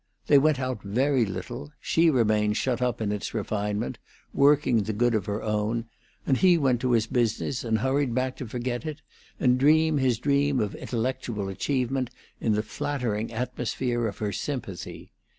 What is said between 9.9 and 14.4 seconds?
his dream of intellectual achievement in the flattering atmosphere of her